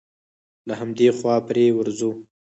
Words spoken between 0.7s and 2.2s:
همدې خوا پرې ورځو.